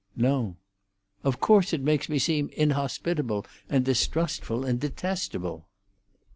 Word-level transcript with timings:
"No." 0.15 0.55
"Of 1.23 1.39
course 1.39 1.73
it 1.73 1.83
makes 1.83 2.09
me 2.09 2.17
seem 2.17 2.49
inhospitable, 2.53 3.45
and 3.69 3.85
distrustful, 3.85 4.65
and 4.65 4.79
detestable." 4.79 5.67